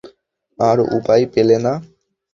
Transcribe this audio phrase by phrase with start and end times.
[0.59, 1.73] আর উপায় পেলে না!